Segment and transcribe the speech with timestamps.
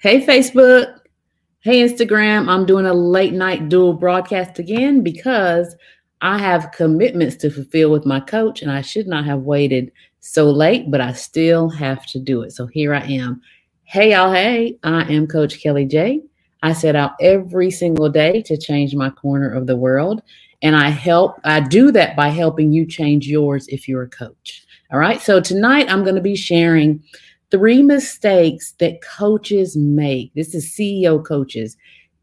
[0.00, 1.00] Hey, Facebook.
[1.58, 2.48] Hey, Instagram.
[2.48, 5.74] I'm doing a late night dual broadcast again because
[6.20, 9.90] I have commitments to fulfill with my coach, and I should not have waited
[10.20, 12.52] so late, but I still have to do it.
[12.52, 13.42] So here I am.
[13.82, 14.32] Hey, y'all.
[14.32, 16.22] Hey, I am Coach Kelly J.
[16.62, 20.22] I set out every single day to change my corner of the world.
[20.62, 24.64] And I help, I do that by helping you change yours if you're a coach.
[24.92, 25.20] All right.
[25.20, 27.02] So tonight I'm going to be sharing
[27.50, 30.32] three mistakes that coaches make.
[30.34, 31.76] This is CEO coaches.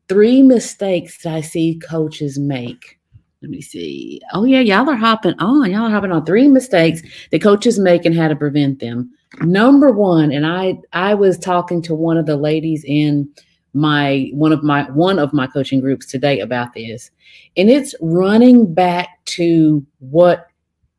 [0.08, 3.00] Three mistakes that I see coaches make.
[3.42, 4.22] Let me see.
[4.34, 5.72] Oh, yeah, y'all are hopping on.
[5.72, 7.02] Y'all are hopping on three mistakes
[7.32, 9.12] that coaches make and how to prevent them.
[9.42, 13.30] Number one, and I I was talking to one of the ladies in
[13.74, 17.12] my one of my one of my coaching groups today about this.
[17.58, 20.48] And it's running back to what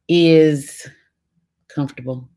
[0.09, 0.87] is
[1.69, 2.29] comfortable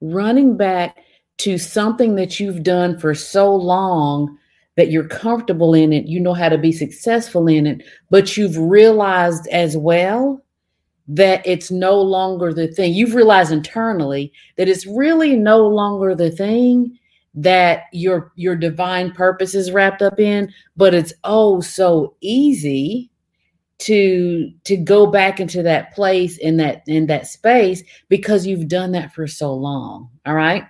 [0.00, 0.98] running back
[1.38, 4.36] to something that you've done for so long
[4.76, 8.56] that you're comfortable in it, you know how to be successful in it, but you've
[8.56, 10.40] realized as well
[11.08, 12.92] that it's no longer the thing.
[12.92, 16.96] You've realized internally that it's really no longer the thing
[17.34, 23.10] that your your divine purpose is wrapped up in, but it's oh so easy
[23.78, 28.92] to to go back into that place in that in that space because you've done
[28.92, 30.64] that for so long all right?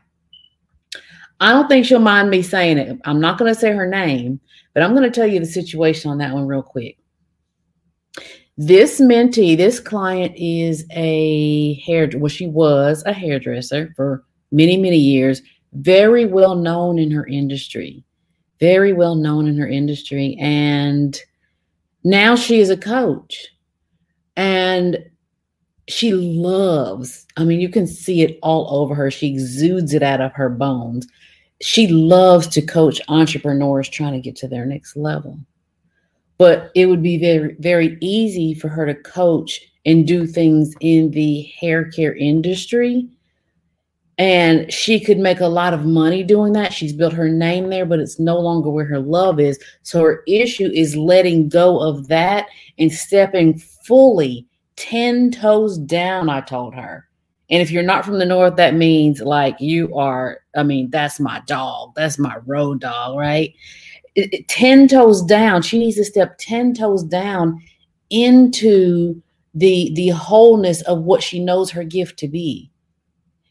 [1.40, 2.98] I don't think she'll mind me saying it.
[3.04, 4.40] I'm not going to say her name
[4.78, 6.98] but i'm going to tell you the situation on that one real quick.
[8.56, 14.96] This mentee this client is a hair well she was a hairdresser for many many
[14.96, 18.04] years very well known in her industry
[18.60, 21.20] very well known in her industry and
[22.04, 23.46] now she is a coach
[24.36, 24.98] and
[25.88, 29.10] she loves, I mean, you can see it all over her.
[29.10, 31.08] She exudes it out of her bones.
[31.60, 35.38] She loves to coach entrepreneurs trying to get to their next level.
[36.36, 41.10] But it would be very, very easy for her to coach and do things in
[41.10, 43.08] the hair care industry
[44.18, 46.72] and she could make a lot of money doing that.
[46.72, 49.60] She's built her name there, but it's no longer where her love is.
[49.82, 52.46] So her issue is letting go of that
[52.78, 57.08] and stepping fully 10 toes down, I told her.
[57.48, 61.20] And if you're not from the north, that means like you are, I mean, that's
[61.20, 61.92] my dog.
[61.94, 63.54] That's my road dog, right?
[64.16, 65.62] It, it, 10 toes down.
[65.62, 67.62] She needs to step 10 toes down
[68.10, 69.22] into
[69.54, 72.70] the the wholeness of what she knows her gift to be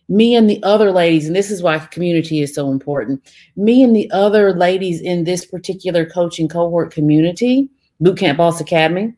[0.10, 3.22] me and the other ladies, and this is why community is so important.
[3.56, 7.70] Me and the other ladies in this particular coaching cohort community,
[8.02, 9.14] Bootcamp Boss Academy,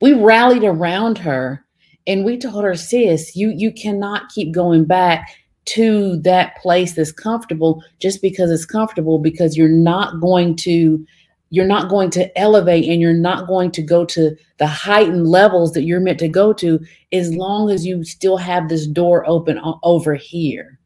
[0.00, 1.64] we rallied around her
[2.06, 5.30] and we told her, sis, you you cannot keep going back
[5.66, 11.06] to that place that's comfortable just because it's comfortable because you're not going to
[11.50, 15.72] you're not going to elevate and you're not going to go to the heightened levels
[15.72, 16.80] that you're meant to go to
[17.12, 20.78] as long as you still have this door open over here.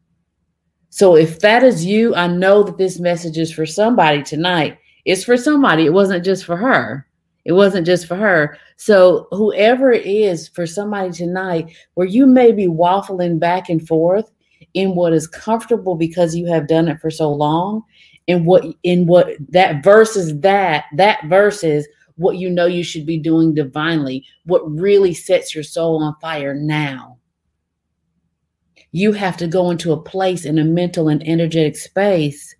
[0.89, 4.79] So if that is you, I know that this message is for somebody tonight.
[5.05, 5.85] It's for somebody.
[5.85, 7.07] It wasn't just for her.
[7.45, 8.57] It wasn't just for her.
[8.77, 14.31] So whoever it is for somebody tonight where you may be waffling back and forth
[14.73, 17.83] in what is comfortable because you have done it for so long
[18.27, 21.87] in what in what that versus that that versus
[22.17, 26.55] what you know you should be doing divinely what really sets your soul on fire
[26.55, 27.19] now
[28.93, 32.55] you have to go into a place in a mental and energetic space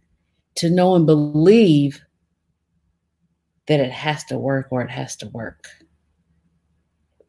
[0.55, 2.01] to know and believe
[3.67, 5.69] that it has to work or it has to work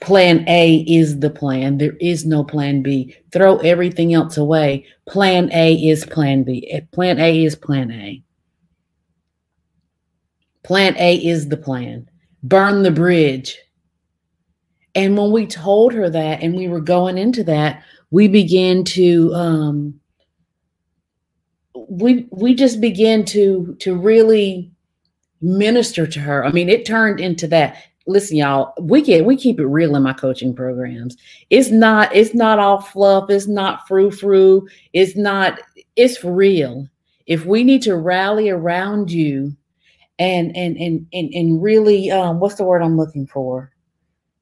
[0.02, 1.78] Plan A is the plan.
[1.78, 3.16] There is no plan B.
[3.32, 4.86] Throw everything else away.
[5.08, 6.80] Plan A is plan B.
[6.92, 8.22] Plan A is plan A.
[10.66, 12.10] Plan A is the plan.
[12.42, 13.56] Burn the bridge.
[14.96, 19.32] And when we told her that and we were going into that, we began to
[19.36, 20.00] um
[21.88, 24.72] we we just began to to really
[25.40, 26.44] minister to her.
[26.44, 27.78] I mean, it turned into that.
[28.08, 31.16] Listen, y'all, we get we keep it real in my coaching programs.
[31.52, 35.60] It's not it's not all fluff, it's not frou frou, it's not
[35.96, 36.88] it's real.
[37.28, 39.56] If we need to rally around you
[40.20, 43.72] and and and and, and really um, what's the word i'm looking for?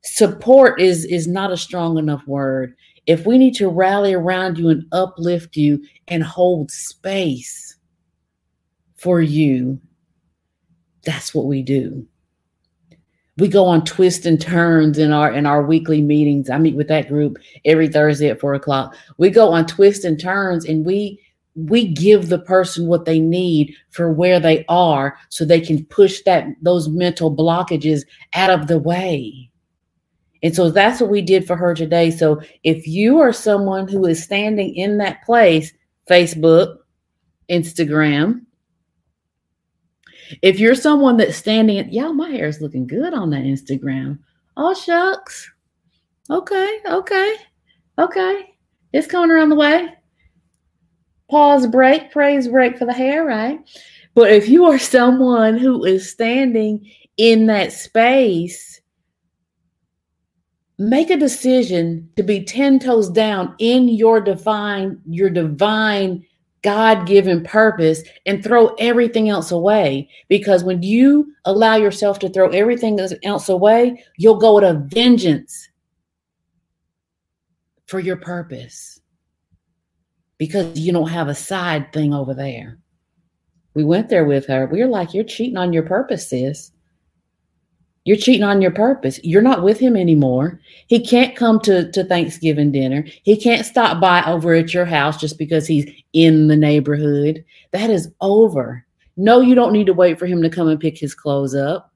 [0.04, 2.76] Support is is not a strong enough word.
[3.06, 7.76] If we need to rally around you and uplift you and hold space
[8.96, 9.80] for you
[11.04, 12.06] that's what we do.
[13.38, 16.50] We go on twists and turns in our in our weekly meetings.
[16.50, 18.96] I meet with that group every thursday at four o'clock.
[19.18, 21.20] We go on twists and turns and we
[21.56, 26.22] we give the person what they need for where they are so they can push
[26.24, 28.02] that those mental blockages
[28.34, 29.50] out of the way.
[30.42, 32.12] And so that's what we did for her today.
[32.12, 35.72] So if you are someone who is standing in that place,
[36.10, 36.78] Facebook,
[37.50, 38.42] Instagram,
[40.42, 44.20] if you're someone that's standing, y'all, my hair is looking good on that Instagram.
[44.58, 45.50] Oh, shucks.
[46.30, 47.36] Okay, okay,
[48.00, 48.56] okay.
[48.92, 49.90] It's coming around the way.
[51.30, 53.60] Pause break, praise break for the hair, right?
[54.14, 58.82] But if you are someone who is standing in that space,
[60.78, 66.26] make a decision to be 10 toes down in your divine, your divine
[66.62, 70.10] God given purpose and throw everything else away.
[70.30, 75.70] Because when you allow yourself to throw everything else away, you'll go with a vengeance
[77.86, 78.93] for your purpose
[80.44, 82.78] because you don't have a side thing over there.
[83.76, 84.66] We went there with her.
[84.66, 86.74] We were like, You're cheating on your purpose, sis.
[88.04, 89.22] You're cheating on your purpose.
[89.24, 90.60] You're not with him anymore.
[90.88, 93.06] He can't come to, to Thanksgiving dinner.
[93.24, 97.46] He can't stop by over at your house just because he's in the neighborhood.
[97.72, 98.86] That is over.
[99.16, 101.94] No, you don't need to wait for him to come and pick his clothes up.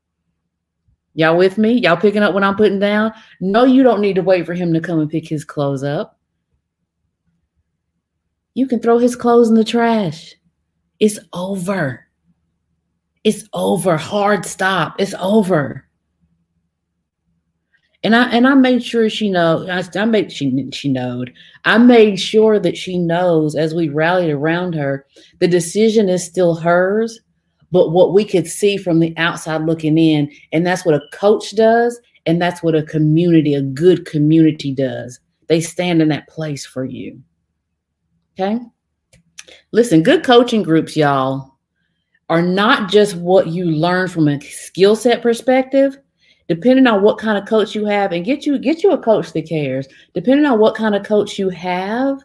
[1.15, 1.73] Y'all with me?
[1.73, 3.11] Y'all picking up what I'm putting down?
[3.41, 6.16] No, you don't need to wait for him to come and pick his clothes up.
[8.57, 10.33] You can throw his clothes in the trash.
[10.99, 12.07] It's over.
[13.23, 13.97] It's over.
[13.97, 14.95] Hard stop.
[14.97, 15.87] It's over.
[18.03, 19.67] And I and I made sure she know.
[19.69, 21.31] I, I made she she knowed.
[21.65, 25.05] I made sure that she knows as we rallied around her,
[25.37, 27.19] the decision is still hers,
[27.71, 31.55] but what we could see from the outside looking in, and that's what a coach
[31.55, 35.19] does, and that's what a community, a good community does.
[35.45, 37.21] They stand in that place for you.
[38.39, 38.59] Okay.
[39.71, 41.57] Listen, good coaching groups, y'all,
[42.29, 45.97] are not just what you learn from a skill set perspective.
[46.47, 49.33] Depending on what kind of coach you have and get you get you a coach
[49.33, 49.85] that cares.
[50.13, 52.23] Depending on what kind of coach you have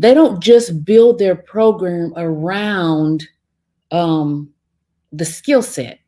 [0.00, 3.22] they don't just build their program around
[3.90, 4.48] um,
[5.12, 5.99] the skill set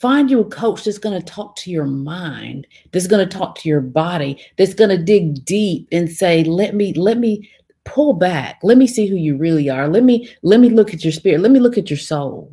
[0.00, 3.56] find you a coach that's going to talk to your mind that's going to talk
[3.56, 7.48] to your body that's going to dig deep and say let me let me
[7.84, 11.02] pull back let me see who you really are let me let me look at
[11.02, 12.52] your spirit let me look at your soul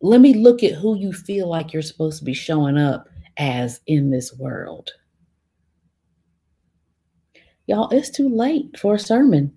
[0.00, 3.80] let me look at who you feel like you're supposed to be showing up as
[3.86, 4.90] in this world.
[7.66, 9.52] Y'all, it's too late for a sermon.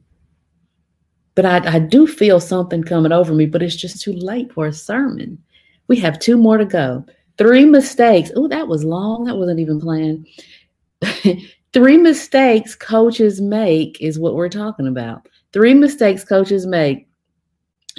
[1.39, 4.65] But I, I do feel something coming over me, but it's just too late for
[4.65, 5.41] a sermon.
[5.87, 7.05] We have two more to go.
[7.37, 8.29] Three mistakes.
[8.35, 9.23] Oh, that was long.
[9.23, 10.27] That wasn't even planned.
[11.73, 15.29] Three mistakes coaches make is what we're talking about.
[15.53, 17.07] Three mistakes coaches make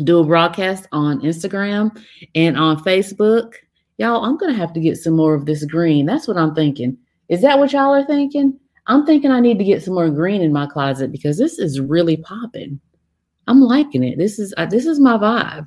[0.04, 1.98] do a broadcast on Instagram
[2.34, 3.54] and on Facebook.
[3.96, 6.04] Y'all, I'm going to have to get some more of this green.
[6.04, 6.98] That's what I'm thinking.
[7.30, 8.60] Is that what y'all are thinking?
[8.86, 11.80] I'm thinking I need to get some more green in my closet because this is
[11.80, 12.78] really popping.
[13.50, 14.16] I'm liking it.
[14.16, 15.66] This is uh, this is my vibe.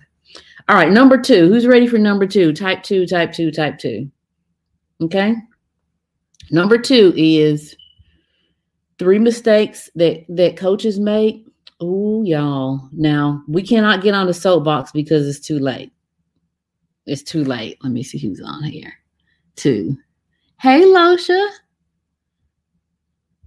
[0.69, 1.49] All right, number 2.
[1.49, 2.53] Who's ready for number 2?
[2.53, 4.09] Type 2, type 2, type 2.
[5.01, 5.35] Okay?
[6.49, 7.75] Number 2 is
[8.97, 11.45] three mistakes that that coaches make
[11.85, 12.87] Oh, y'all.
[12.93, 15.91] Now, we cannot get on the soapbox because it's too late.
[17.05, 17.77] It's too late.
[17.83, 18.93] Let me see who's on here.
[19.57, 19.97] Two.
[20.61, 21.49] Hey, Losha.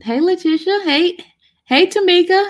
[0.02, 0.80] Hey, Letitia.
[0.84, 1.16] Hey,
[1.64, 2.46] hey, Tamika.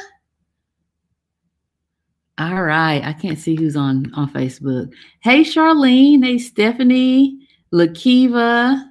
[2.38, 3.02] All right.
[3.02, 4.93] I can't see who's on on Facebook.
[5.21, 6.25] Hey, Charlene.
[6.25, 7.38] Hey, Stephanie.
[7.73, 8.83] Lakiva.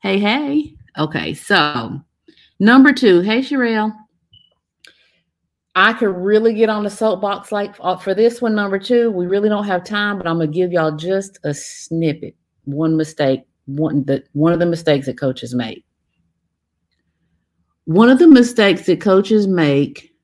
[0.00, 0.74] Hey, hey.
[0.98, 1.34] Okay.
[1.34, 2.00] So,
[2.60, 3.20] number two.
[3.20, 3.92] Hey, Sherelle.
[5.74, 9.10] I could really get on the soapbox like uh, for this one, number two.
[9.10, 12.36] We really don't have time, but I'm gonna give y'all just a snippet.
[12.64, 15.84] One mistake, one that one of the mistakes that coaches make.
[17.86, 20.14] One of the mistakes that coaches make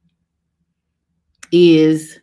[1.50, 2.18] is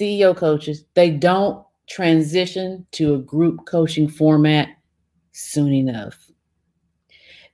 [0.00, 4.68] CEO coaches, they don't transition to a group coaching format
[5.32, 6.16] soon enough.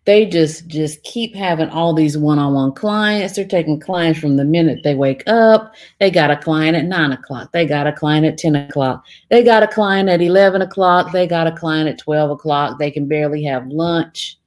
[0.04, 3.34] They just just keep having all these one-on-one clients.
[3.34, 5.74] They're taking clients from the minute they wake up.
[5.98, 7.50] They got a client at 9 o'clock.
[7.50, 9.04] They got a client at 10 o'clock.
[9.30, 11.10] They got a client at 11 o'clock.
[11.10, 12.78] They got a client at 12 o'clock.
[12.78, 14.38] They can barely have lunch.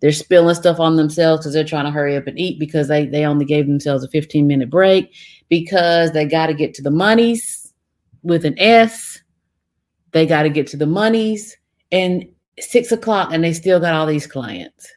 [0.00, 3.06] They're spilling stuff on themselves because they're trying to hurry up and eat because they,
[3.06, 5.14] they only gave themselves a 15 minute break
[5.48, 7.72] because they got to get to the monies
[8.22, 9.20] with an s
[10.12, 11.56] they got to get to the monies
[11.92, 12.26] and
[12.58, 14.90] six o'clock and they still got all these clients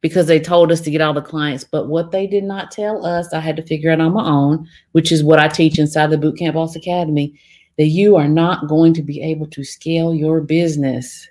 [0.00, 1.64] because they told us to get all the clients.
[1.64, 4.66] But what they did not tell us, I had to figure out on my own,
[4.92, 7.38] which is what I teach inside the Bootcamp Boss Academy,
[7.78, 11.28] that you are not going to be able to scale your business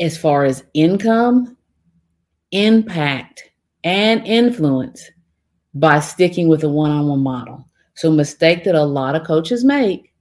[0.00, 1.56] as far as income,
[2.50, 3.44] impact,
[3.84, 5.10] and influence
[5.74, 7.66] by sticking with a one-on-one model.
[7.94, 10.12] So mistake that a lot of coaches make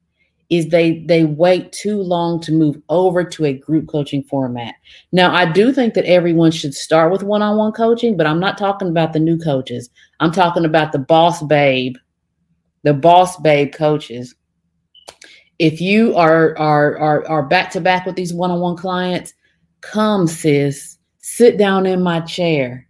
[0.50, 4.76] is they they wait too long to move over to a group coaching format.
[5.14, 8.90] Now, I do think that everyone should start with one-on-one coaching, but I'm not talking
[8.90, 9.90] about the new coaches.
[10.20, 11.96] I'm talking about the boss babe,
[12.84, 14.36] the boss babe coaches.
[15.58, 19.34] If you are are are are back to back with these one-on-one clients,
[19.80, 22.88] come sis, sit down in my chair.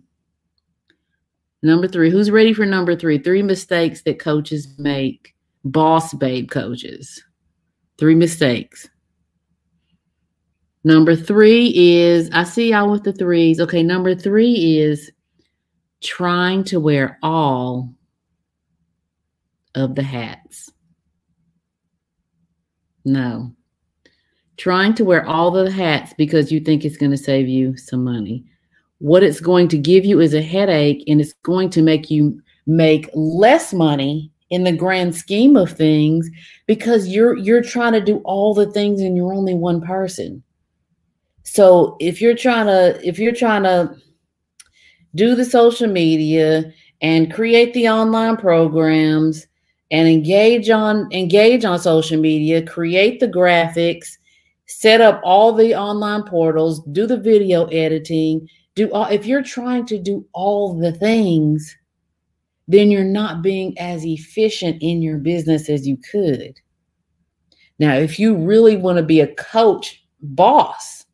[1.62, 3.18] Number three, who's ready for number three?
[3.18, 5.34] Three mistakes that coaches make,
[5.64, 7.22] boss babe coaches.
[7.98, 8.88] Three mistakes.
[10.84, 13.60] Number three is, I see y'all with the threes.
[13.60, 15.12] Okay, number three is
[16.00, 17.92] trying to wear all
[19.74, 20.70] of the hats.
[23.04, 23.54] No.
[24.56, 28.04] Trying to wear all the hats because you think it's going to save you some
[28.04, 28.44] money
[29.00, 32.40] what it's going to give you is a headache and it's going to make you
[32.66, 36.28] make less money in the grand scheme of things
[36.66, 40.42] because you're you're trying to do all the things and you're only one person
[41.44, 43.96] so if you're trying to if you're trying to
[45.14, 49.46] do the social media and create the online programs
[49.90, 54.18] and engage on engage on social media create the graphics
[54.66, 59.84] set up all the online portals do the video editing do all if you're trying
[59.84, 61.76] to do all the things
[62.70, 66.60] then you're not being as efficient in your business as you could.
[67.80, 71.04] Now if you really want to be a coach boss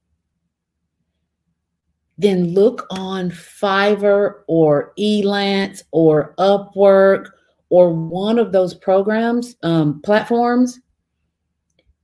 [2.19, 7.29] then look on Fiverr or Elance or Upwork
[7.69, 10.81] or one of those programs, um, platforms,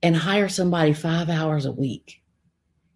[0.01, 2.21] and hire somebody five hours a week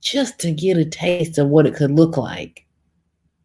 [0.02, 2.66] just to get a taste of what it could look like.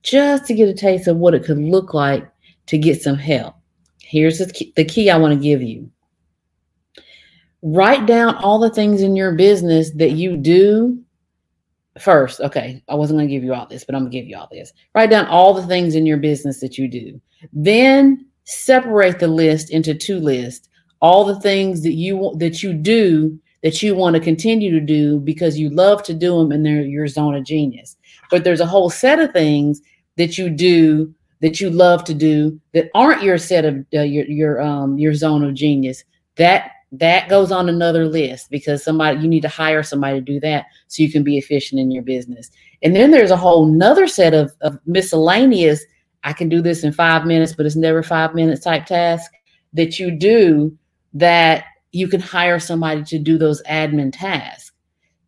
[0.02, 2.28] Just to get a taste of what it could look like
[2.66, 3.54] to get some help.
[4.00, 5.90] Here's the key, the key I want to give you.
[7.62, 11.00] Write down all the things in your business that you do
[12.00, 12.40] first.
[12.40, 14.36] Okay, I wasn't going to give you all this, but I'm going to give you
[14.36, 14.72] all this.
[14.94, 17.20] Write down all the things in your business that you do.
[17.52, 20.68] Then separate the list into two lists.
[21.00, 25.20] All the things that you that you do that you want to continue to do
[25.20, 27.96] because you love to do them and they're your zone of genius.
[28.30, 29.80] But there's a whole set of things
[30.16, 34.24] that you do that you love to do that aren't your set of uh, your
[34.26, 36.04] your um your zone of genius.
[36.36, 40.38] That that goes on another list because somebody you need to hire somebody to do
[40.40, 42.50] that so you can be efficient in your business.
[42.82, 45.82] And then there's a whole nother set of, of miscellaneous.
[46.24, 49.32] I can do this in five minutes, but it's never five minutes type task
[49.72, 50.76] that you do
[51.14, 54.72] that you can hire somebody to do those admin tasks.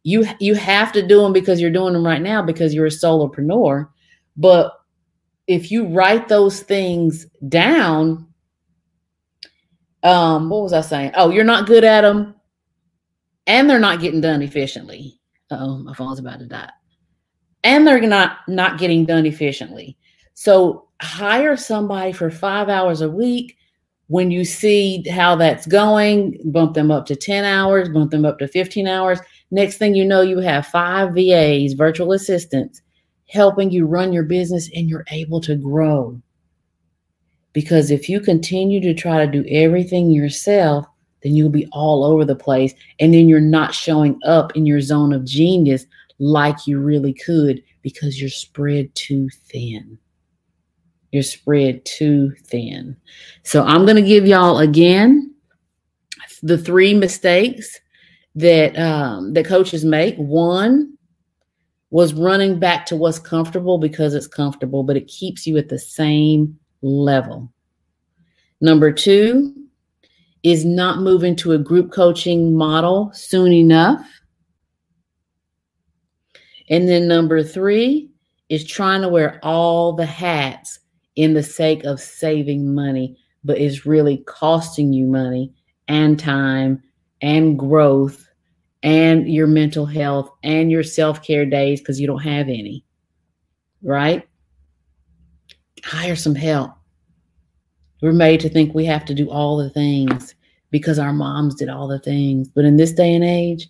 [0.03, 2.91] You you have to do them because you're doing them right now because you're a
[2.91, 3.89] solopreneur.
[4.37, 4.73] But
[5.47, 8.27] if you write those things down,
[10.03, 11.13] um, what was I saying?
[11.15, 12.35] Oh, you're not good at them,
[13.47, 15.19] and they're not getting done efficiently.
[15.51, 16.71] Oh, my phone's about to die.
[17.63, 19.97] And they're not not getting done efficiently.
[20.35, 23.57] So hire somebody for five hours a week
[24.09, 28.39] when you see how that's going, bump them up to 10 hours, bump them up
[28.39, 29.19] to 15 hours.
[29.51, 32.83] Next thing you know, you have five VAs, virtual assistants,
[33.29, 36.21] helping you run your business and you're able to grow.
[37.55, 40.85] Because if you continue to try to do everything yourself,
[41.23, 42.75] then you'll be all over the place.
[43.01, 45.87] And then you're not showing up in your zone of genius
[46.19, 49.99] like you really could Because you're spread too thin.
[51.15, 52.97] You're spread too thin.
[53.45, 55.33] So I'm going to give y'all again
[56.43, 57.79] the three mistakes
[58.35, 60.17] that um, that coaches make.
[60.17, 60.99] One
[61.91, 65.79] was running back to what's comfortable because it's comfortable, but it keeps you at the
[65.79, 67.53] same level.
[68.61, 69.55] Number two
[70.43, 74.05] is not moving to a group coaching model soon enough.
[76.69, 78.11] And then number three
[78.49, 80.81] is trying to wear all the hats
[81.17, 85.53] in the sake of saving money, but is really costing you money
[85.89, 86.83] and time
[87.23, 88.27] and growth
[88.83, 92.85] and your mental health and your self care days because you don't have any.
[93.83, 94.27] Right?
[95.85, 96.73] Hire some help.
[98.03, 100.35] We're made to think we have to do all the things
[100.71, 102.49] because our moms did all the things.
[102.49, 103.69] But in this day and age,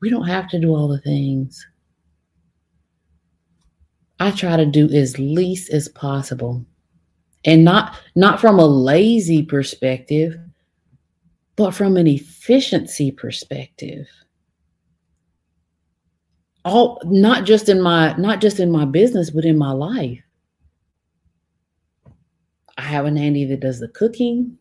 [0.00, 1.66] we don't have to do all the things.
[4.20, 6.64] I try to do as least as possible.
[7.44, 10.36] And not not from a lazy perspective,
[11.56, 14.08] but from an efficiency perspective.
[16.64, 20.20] All not just in my not just in my business, but in my life.
[22.76, 24.58] I have a nanny that does the cooking.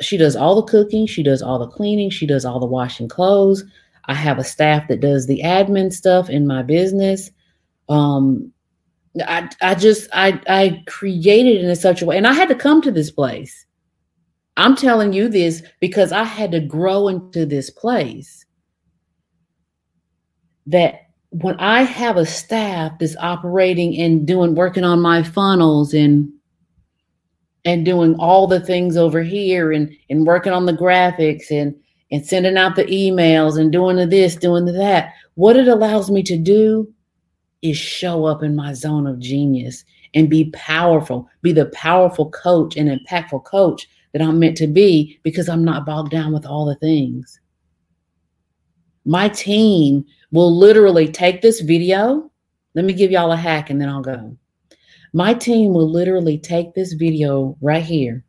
[0.00, 3.08] She does all the cooking, she does all the cleaning, she does all the washing
[3.08, 3.64] clothes.
[4.04, 7.30] I have a staff that does the admin stuff in my business
[7.88, 8.52] um
[9.26, 12.54] i i just i i created it in such a way and i had to
[12.54, 13.64] come to this place.
[14.58, 18.44] I'm telling you this because i had to grow into this place.
[20.66, 26.32] That when i have a staff that's operating and doing working on my funnels and
[27.64, 31.74] and doing all the things over here and and working on the graphics and
[32.12, 36.10] and sending out the emails and doing the this doing the that what it allows
[36.10, 36.90] me to do
[37.70, 42.76] is show up in my zone of genius and be powerful, be the powerful coach
[42.76, 46.64] and impactful coach that I'm meant to be because I'm not bogged down with all
[46.64, 47.40] the things.
[49.04, 52.30] My team will literally take this video.
[52.74, 54.36] Let me give y'all a hack and then I'll go.
[55.12, 58.24] My team will literally take this video right here.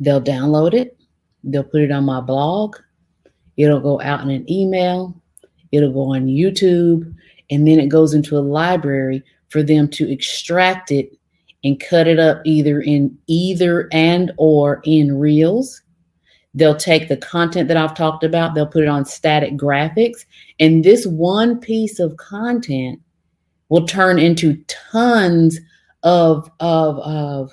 [0.00, 0.98] They'll download it,
[1.42, 2.76] they'll put it on my blog,
[3.56, 5.20] it'll go out in an email,
[5.72, 7.14] it'll go on YouTube,
[7.50, 11.16] and then it goes into a library for them to extract it
[11.62, 15.82] and cut it up either in either and or in reels.
[16.54, 20.24] They'll take the content that i've talked about they'll put it on static graphics
[20.60, 23.00] and this one piece of content
[23.68, 25.58] will turn into tons
[26.04, 27.52] of of of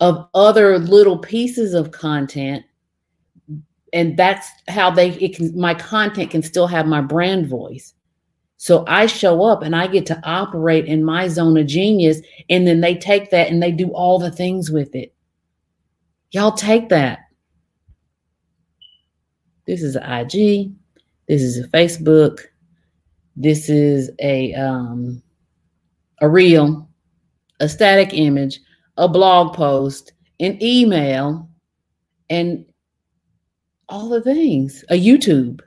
[0.00, 2.64] of other little pieces of content.
[3.92, 7.92] And that's how they it can my content can still have my brand voice
[8.62, 12.20] so I show up and I get to operate in my zone of genius.
[12.50, 15.14] And then they take that and they do all the things with it.
[16.32, 17.20] Y'all take that.
[19.66, 20.74] This is an IG.
[21.26, 22.40] This is a Facebook.
[23.34, 25.22] This is a um,
[26.20, 26.86] a reel,
[27.60, 28.60] a static image,
[28.98, 31.48] a blog post, an email,
[32.28, 32.66] and
[33.88, 34.84] all the things.
[34.90, 35.62] A YouTube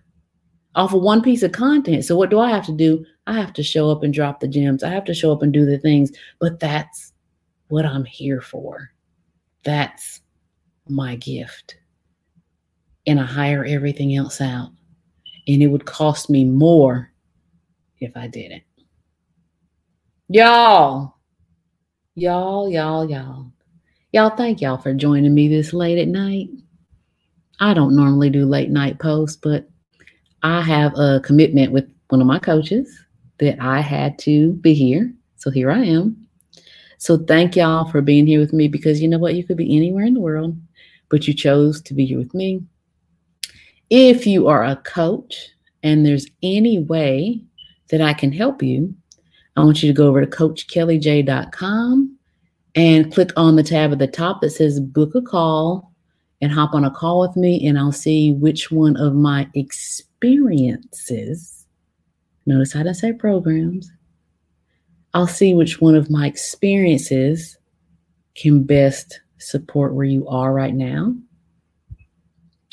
[0.75, 2.05] off of one piece of content.
[2.05, 3.05] So what do I have to do?
[3.27, 4.83] I have to show up and drop the gems.
[4.83, 6.11] I have to show up and do the things.
[6.39, 7.13] But that's
[7.67, 8.91] what I'm here for.
[9.63, 10.21] That's
[10.87, 11.77] my gift.
[13.05, 14.71] And I hire everything else out.
[15.47, 17.11] And it would cost me more
[17.99, 18.63] if I didn't.
[20.29, 21.17] Y'all,
[22.15, 23.51] y'all, y'all, y'all.
[24.11, 26.49] Y'all, thank y'all for joining me this late at night.
[27.59, 29.67] I don't normally do late night posts, but
[30.43, 33.03] I have a commitment with one of my coaches
[33.39, 35.13] that I had to be here.
[35.37, 36.27] So here I am.
[36.97, 39.35] So thank y'all for being here with me because you know what?
[39.35, 40.57] You could be anywhere in the world,
[41.09, 42.61] but you chose to be here with me.
[43.89, 45.49] If you are a coach
[45.81, 47.41] and there's any way
[47.89, 48.93] that I can help you,
[49.55, 52.17] I want you to go over to coachkellyj.com
[52.75, 55.91] and click on the tab at the top that says book a call
[56.41, 60.09] and hop on a call with me, and I'll see which one of my experiences
[60.23, 61.67] experiences,
[62.45, 63.91] notice how I say programs,
[65.13, 67.57] I'll see which one of my experiences
[68.35, 71.13] can best support where you are right now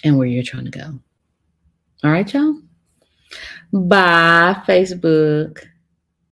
[0.05, 1.01] and where you're trying to go.
[2.05, 2.61] All right, y'all?
[3.73, 5.65] Bye, Facebook.